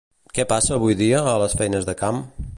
[0.37, 2.23] Què passa avui dia a les feines de camp?